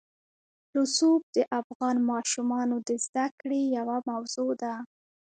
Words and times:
رسوب 0.77 1.21
د 1.35 1.37
افغان 1.59 1.97
ماشومانو 2.11 2.75
د 2.87 2.89
زده 3.05 3.25
کړې 3.39 3.61
یوه 3.77 3.97
موضوع 4.09 4.51
ده. 4.61 4.73